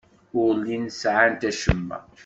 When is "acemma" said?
1.49-1.97